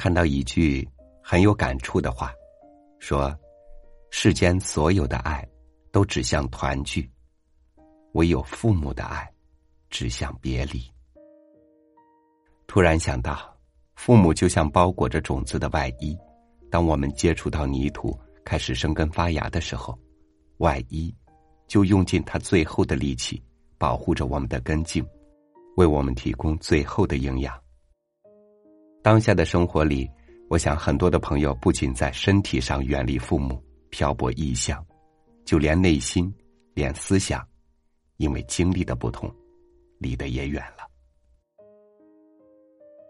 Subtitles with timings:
[0.00, 0.88] 看到一句
[1.22, 2.32] 很有感触的话，
[3.00, 3.38] 说
[4.10, 5.46] ：“世间所有的爱
[5.92, 7.06] 都指向团聚，
[8.12, 9.30] 唯有父母的爱
[9.90, 10.80] 指向别离。”
[12.66, 13.54] 突然想到，
[13.94, 16.16] 父母就像包裹着种子的外衣，
[16.70, 19.98] 当我们接触到泥土，开始生根发芽的时候，
[20.60, 21.14] 外衣
[21.66, 23.42] 就用尽它最后的力气，
[23.76, 25.06] 保护着我们的根茎，
[25.76, 27.54] 为我们提供最后的营养。
[29.02, 30.08] 当下的生活里，
[30.48, 34.84] 我想很多的朋友不仅在身体上远离父母，漂泊异乡，
[35.44, 36.32] 就连内心、
[36.74, 37.46] 连思想，
[38.18, 39.34] 因为经历的不同，
[39.98, 40.86] 离得也远了。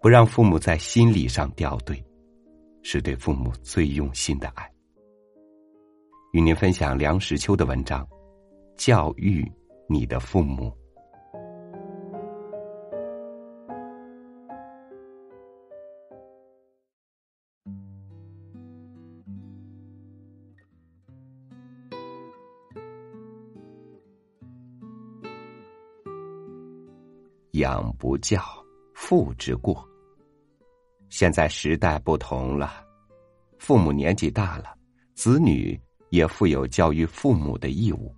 [0.00, 2.04] 不让父母在心理上掉队，
[2.82, 4.70] 是对父母最用心的爱。
[6.32, 8.06] 与您分享梁实秋的文章：
[8.76, 9.50] 教育
[9.88, 10.72] 你的父母。
[27.62, 28.42] 养不教，
[28.92, 29.88] 父之过。
[31.08, 32.84] 现在时代不同了，
[33.56, 34.76] 父母年纪大了，
[35.14, 38.12] 子女也负有教育父母的义务。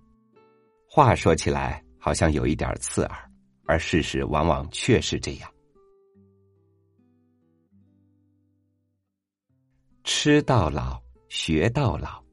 [0.89, 3.31] 话说起来好像有一点刺耳，
[3.65, 5.51] 而事实往往确是这样。
[10.03, 12.23] 吃到老，学到老。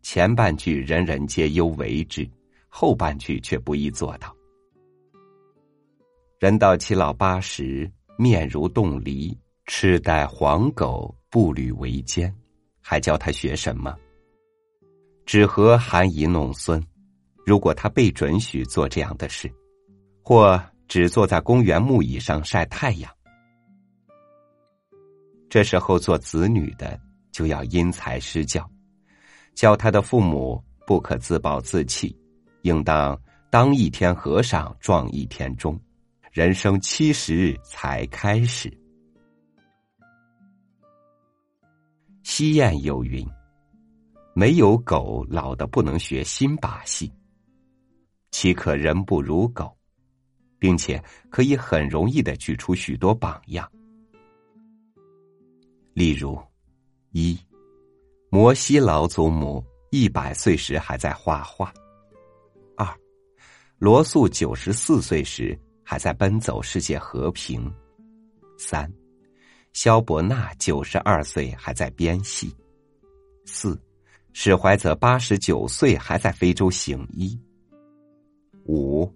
[0.00, 2.26] 前半句人人皆忧为之，
[2.68, 4.34] 后半句却不易做到。
[6.44, 12.30] 人到七老八十，面如冻梨，痴呆黄狗，步履维艰，
[12.82, 13.96] 还教他学什么？
[15.24, 16.78] 只和含饴弄孙。
[17.46, 19.50] 如果他被准许做这样的事，
[20.22, 23.10] 或只坐在公园木椅上晒太阳，
[25.48, 27.00] 这时候做子女的
[27.32, 28.70] 就要因材施教，
[29.54, 32.14] 教他的父母不可自暴自弃，
[32.64, 33.18] 应当
[33.48, 35.80] 当一天和尚撞一天钟。
[36.34, 38.68] 人生七十才开始。
[42.24, 43.24] 西谚有云
[44.34, 47.08] ：“没有狗老的不能学新把戏，
[48.32, 49.78] 岂可人不如狗？”
[50.58, 51.00] 并且
[51.30, 53.70] 可以很容易的举出许多榜样。
[55.92, 56.36] 例如，
[57.12, 57.38] 一，
[58.28, 61.72] 摩西老祖母一百岁时还在画画；
[62.76, 62.92] 二，
[63.78, 65.56] 罗素九十四岁时。
[65.84, 67.72] 还在奔走世界和平。
[68.58, 68.90] 三，
[69.72, 72.54] 萧伯纳九十二岁还在编戏。
[73.44, 73.80] 四，
[74.32, 77.38] 史怀泽八十九岁还在非洲行医。
[78.64, 79.06] 五，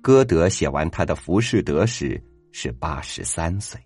[0.00, 2.22] 歌德写完他的《浮士德》时
[2.52, 3.80] 是八十三岁。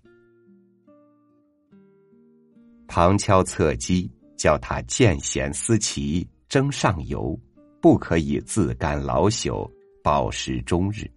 [2.87, 7.39] 旁敲侧击叫他见贤思齐，争上游，
[7.81, 9.69] 不可以自甘老朽，
[10.03, 11.09] 饱食终日。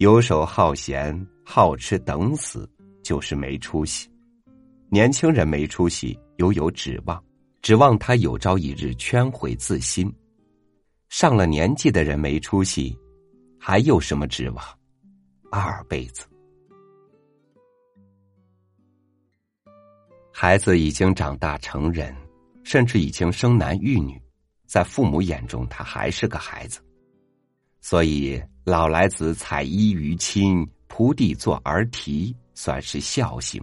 [0.00, 2.66] 游手好闲、好吃等死，
[3.04, 4.10] 就是没出息。
[4.88, 7.22] 年轻人没出息，犹有指望，
[7.60, 10.10] 指望他有朝一日圈回自心。
[11.10, 12.98] 上了年纪的人没出息，
[13.58, 14.64] 还有什么指望？
[15.50, 16.24] 二辈子。
[20.32, 22.16] 孩子已经长大成人，
[22.64, 24.18] 甚至已经生男育女，
[24.66, 26.80] 在父母眼中，他还是个孩子，
[27.80, 28.42] 所以。
[28.62, 33.60] 老来子采衣娱亲，仆地做儿啼，算是孝行。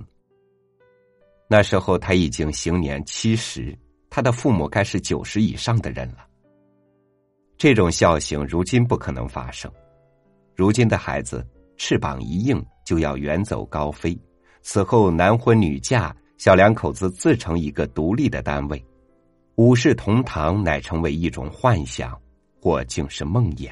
[1.47, 3.77] 那时候他已经行年七十，
[4.09, 6.27] 他的父母该是九十以上的人了。
[7.57, 9.71] 这种孝行如今不可能发生。
[10.55, 14.19] 如今的孩子翅膀一硬就要远走高飞，
[14.61, 18.83] 此后男婚女嫁，小两口子自成一个独立的单位，
[19.55, 22.19] 五世同堂乃成为一种幻想，
[22.59, 23.71] 或竟是梦魇。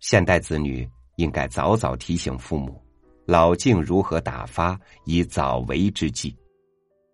[0.00, 2.80] 现代子女应该早早提醒父母，
[3.26, 6.30] 老境如何打发，以早为之计；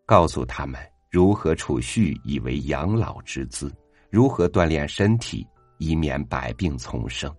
[0.05, 0.79] 告诉他们
[1.11, 3.75] 如何储蓄以为养老之资，
[4.11, 5.47] 如何锻炼身体
[5.79, 7.35] 以免百病丛生。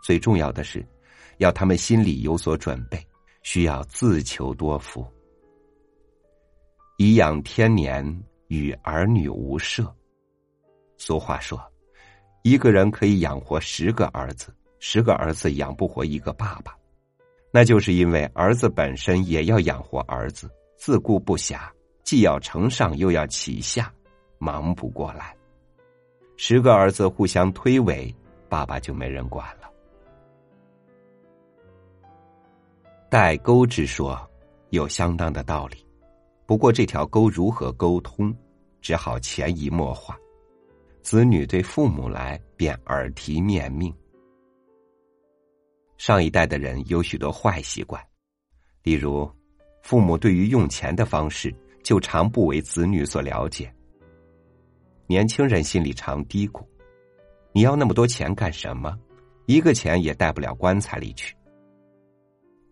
[0.00, 0.86] 最重要的是，
[1.38, 3.04] 要他们心里有所准备，
[3.42, 5.04] 需要自求多福。
[6.98, 9.92] 颐养天年，与儿女无涉。
[10.96, 11.60] 俗话说。
[12.42, 16.76] 一个人可以养活十个儿子，十个儿子养不活一个爸爸，
[17.50, 21.68] 那就是因为儿子本身也要养活儿子，自顾不暇，
[22.02, 23.92] 既要承上又要启下，
[24.38, 25.34] 忙不过来。
[26.36, 28.14] 十个儿子互相推诿，
[28.48, 29.68] 爸爸就没人管了。
[33.10, 34.18] 代沟之说
[34.70, 35.84] 有相当的道理，
[36.46, 38.34] 不过这条沟如何沟通，
[38.80, 40.16] 只好潜移默化。
[41.08, 43.90] 子女对父母来便耳提面命。
[45.96, 47.98] 上一代的人有许多坏习惯，
[48.82, 49.26] 例如，
[49.82, 51.50] 父母对于用钱的方式
[51.82, 53.74] 就常不为子女所了解。
[55.06, 56.62] 年轻人心里常嘀咕
[57.52, 58.94] ：“你要那么多钱干什么？
[59.46, 61.34] 一个钱也带不了棺材里去。”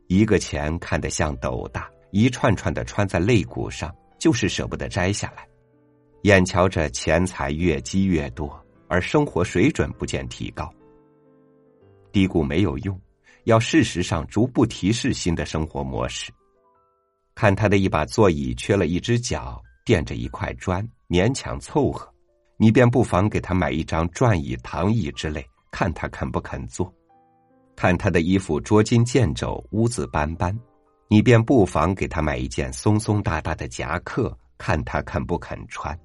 [0.08, 5.48] 一个钱看得像斗大，一串串的穿在肋骨上，就是舍不得摘下来。
[6.26, 10.69] 眼瞧着钱财越积越多，而生活水准不见提高。
[12.11, 13.00] 低谷没有用，
[13.44, 16.32] 要事实上逐步提示新的生活模式。
[17.37, 22.12] 看他的一把座椅缺了一只脚，垫着一块砖，勉强凑合，
[22.56, 26.93] 你便不妨给他买一张转椅、躺椅之类，看他肯不肯坐。
[27.76, 30.58] 看他的衣服捉襟见肘、污渍斑斑，
[31.06, 35.96] 你便不妨给他买一件松松大大的夹克，看他肯不肯穿。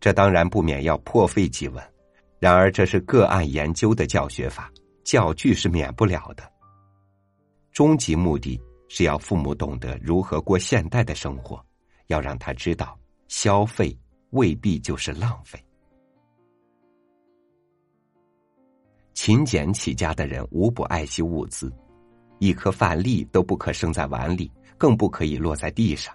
[0.00, 1.84] 这当然不免要破费几文，
[2.38, 4.70] 然而这是个案研究的教学法，
[5.04, 6.42] 教具是免不了的。
[7.72, 11.64] 终极目的是要父母懂得如何过现代的生活，
[12.06, 12.98] 要让他知道
[13.28, 13.96] 消费
[14.30, 15.62] 未必就是浪费。
[19.14, 21.72] 勤俭起家的人无不爱惜物资，
[22.38, 26.14] 一颗饭粒都不可剩在碗里，更不可以落在地上。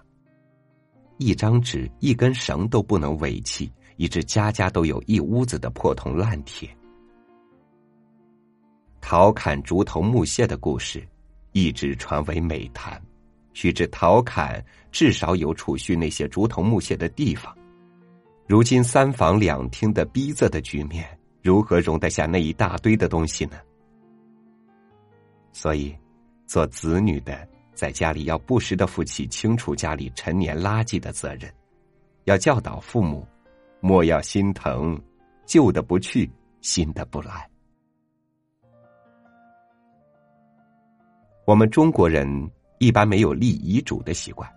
[1.18, 6.68] 一张纸、一根绳都不能委弃，以致家家都有一屋子的破铜烂铁。
[9.00, 11.06] 陶侃竹头木屑的故事，
[11.52, 13.00] 一直传为美谈。
[13.52, 17.56] 须知陶侃至少有储蓄那些竹头木屑的地方，
[18.46, 21.06] 如今三房两厅的逼仄的局面。
[21.42, 23.58] 如何容得下那一大堆的东西呢？
[25.52, 25.94] 所以，
[26.46, 31.52] 做子女的在家里要不时的负起清除家里陈年垃圾的责任，
[32.24, 33.26] 要教导父母，
[33.80, 35.00] 莫要心疼
[35.44, 36.30] 旧的不去，
[36.60, 37.48] 新的不来。
[41.46, 42.26] 我们中国人
[42.78, 44.50] 一般没有立遗嘱的习惯，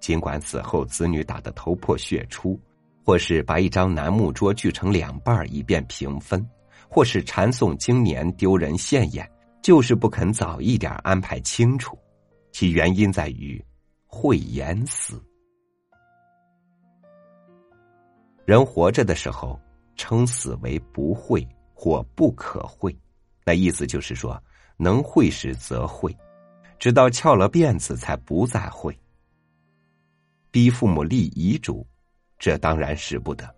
[0.00, 2.58] 尽管死后子女打得头破血出。
[3.04, 6.46] 或是把一张楠木桌锯成两半以便平分，
[6.90, 9.26] 或是缠送经年丢人现眼，
[9.62, 11.98] 就是不肯早一点安排清楚。
[12.50, 13.64] 其原因在于
[14.06, 15.22] 讳言死。
[18.44, 19.60] 人活着的时候
[19.96, 22.96] 称死为不讳或不可讳，
[23.44, 24.42] 那意思就是说，
[24.76, 26.16] 能讳时则讳，
[26.78, 28.98] 直到翘了辫子才不再讳。
[30.50, 31.86] 逼父母立遗嘱。
[32.40, 33.52] 这当然使不得，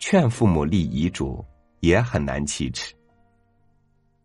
[0.00, 1.44] 劝父母立遗嘱
[1.78, 2.92] 也很难启齿。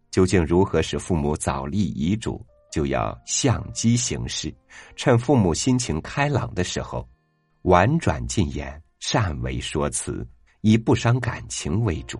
[0.09, 2.43] 究竟如何使父母早立遗嘱？
[2.71, 4.53] 就要相机行事，
[4.95, 7.07] 趁父母心情开朗的时候，
[7.63, 10.25] 婉转进言，善为说辞，
[10.61, 12.19] 以不伤感情为主。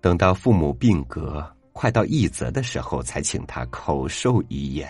[0.00, 4.88] 等到父母病革快到一则的时候，才请他口授遗言，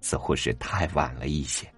[0.00, 1.72] 似乎是太晚了一些。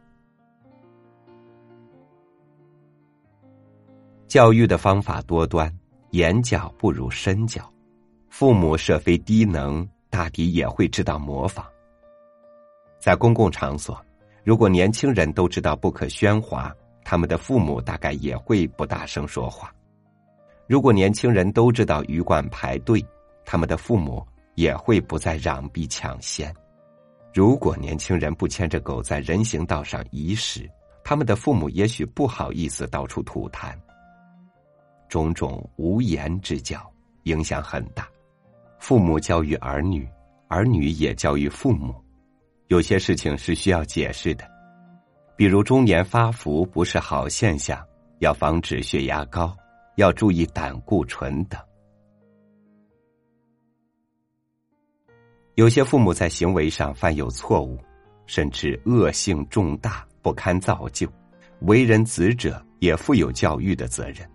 [4.26, 5.70] 教育的方法多端，
[6.12, 7.70] 言教不如身教。
[8.30, 11.66] 父母设非低能，大抵也会知道模仿。
[13.00, 13.98] 在公共场所，
[14.44, 16.70] 如果年轻人都知道不可喧哗，
[17.02, 19.68] 他们的父母大概也会不大声说话；
[20.66, 23.02] 如果年轻人都知道鱼贯排队，
[23.42, 26.52] 他们的父母也会不再攘臂抢先；
[27.32, 30.70] 如果年轻人不牵着狗在人行道上遗屎，
[31.02, 33.74] 他们的父母也许不好意思到处吐痰。
[35.08, 36.78] 种种无言之教
[37.24, 38.06] 影响很大，
[38.82, 40.04] 父母教育儿女，
[40.48, 41.94] 儿女也教育父母。
[42.66, 44.44] 有些事情是需要解释的，
[45.36, 47.80] 比如中年发福不是好现象，
[48.18, 49.56] 要防止血压高，
[49.94, 51.60] 要注意胆固醇等。
[55.54, 57.78] 有些父母在行为上犯有错误，
[58.26, 61.08] 甚至恶性重大，不堪造就，
[61.60, 64.28] 为人子者也负有教育的责任。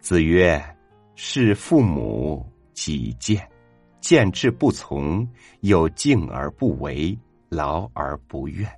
[0.00, 0.58] 子曰
[1.20, 3.44] ：“是父母己见，
[4.00, 5.28] 见志不从，
[5.62, 8.70] 有敬而不为，劳而不怨。”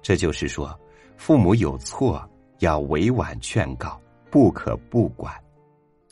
[0.00, 0.78] 这就是说，
[1.16, 2.24] 父母有错
[2.60, 4.00] 要委婉劝告，
[4.30, 5.34] 不可不管；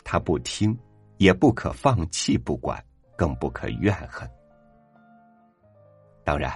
[0.02, 0.76] 他不听，
[1.18, 2.84] 也不可放弃不管，
[3.16, 4.28] 更不可怨恨。
[6.24, 6.52] 当然，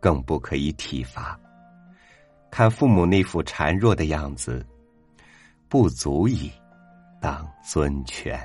[0.00, 1.40] 更不可以体罚。
[2.50, 4.62] 看父母那副孱弱的样子。
[5.68, 6.48] 不足以
[7.26, 8.40] 党尊权。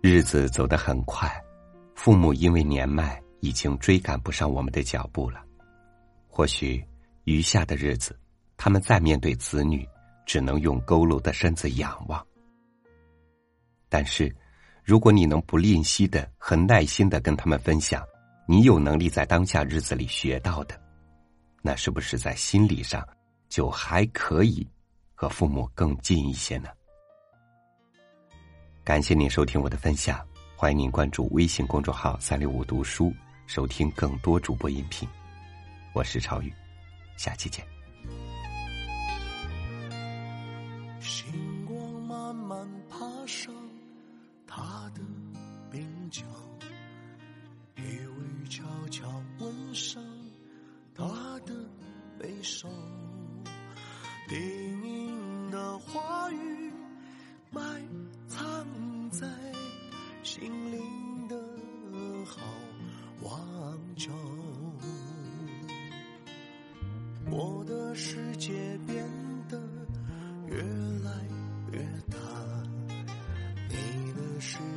[0.00, 1.28] 日子走得很快
[1.96, 5.44] 父母因为年迈已经追赶不上我们的脚步了。
[6.28, 6.80] 或许
[7.24, 8.16] 余下的日子
[8.56, 9.84] 他们再面对子女
[10.24, 12.24] 只能用佝偻的身子仰望。
[13.88, 14.32] 但是
[14.84, 18.06] 如果你能不吝惜的很耐心的跟他们分享
[18.46, 20.78] 你有能力在当下日子里学到的，
[21.62, 23.06] 那是不是在心理上
[23.48, 24.66] 就还可以
[25.14, 26.68] 和父母更近一些呢？
[28.84, 30.22] 感谢您收听我的分享，
[30.56, 33.10] 欢迎您关注微信公众号“三六五读书”，
[33.48, 35.08] 收听更多主播音频。
[35.94, 36.52] 我是超宇，
[37.16, 37.64] 下期见。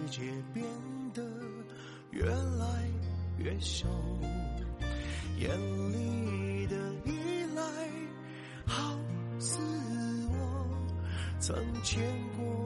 [0.10, 0.22] 界
[0.54, 0.66] 变
[1.14, 1.24] 得
[2.12, 2.90] 越来
[3.38, 3.88] 越小，
[5.38, 5.50] 眼
[5.92, 7.62] 里的依赖，
[8.66, 8.98] 好
[9.40, 9.60] 似
[10.30, 10.68] 我
[11.40, 12.02] 曾见
[12.38, 12.57] 过。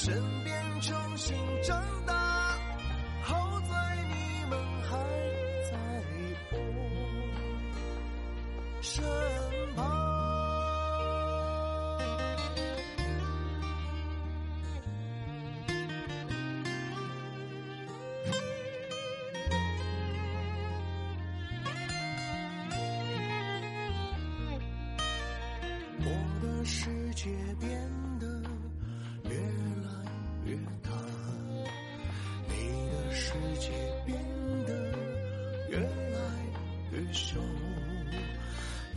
[0.00, 0.14] 身
[0.44, 1.97] 边重新长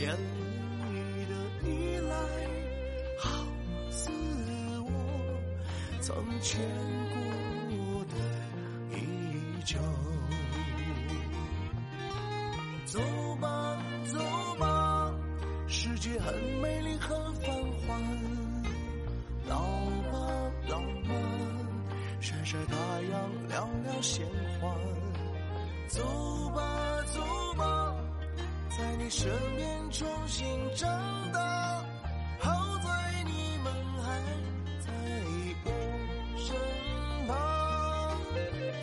[0.02, 0.18] 眼
[0.94, 2.16] 里的依赖
[3.20, 3.46] 好
[3.92, 4.10] 似
[4.80, 4.90] 我
[6.02, 6.60] 曾牵
[7.12, 9.78] 过的衣角。
[29.12, 30.90] 身边重新长
[31.34, 31.84] 大。
[32.40, 34.18] 好在你们还
[34.80, 34.88] 在
[35.66, 35.70] 我
[36.38, 36.56] 身
[37.28, 37.36] 旁。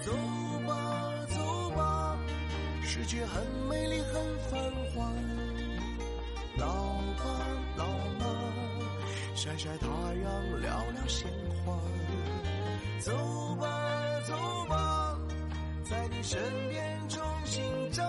[0.05, 0.13] 走
[0.67, 0.75] 吧
[1.35, 2.15] 走吧，
[2.83, 4.61] 世界很美丽很繁
[4.95, 5.11] 华。
[6.59, 6.67] 老
[7.17, 7.25] 爸
[7.79, 7.87] 老
[8.21, 8.27] 妈，
[9.35, 11.27] 晒晒太阳，聊聊闲
[11.65, 11.81] 话。
[13.01, 13.13] 走
[13.57, 13.67] 吧
[14.27, 14.35] 走
[14.69, 15.19] 吧，
[15.85, 18.05] 在你身边重新长